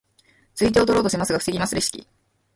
[0.55, 2.07] 釣り手を取ろうとしますが防ぎますレシキ。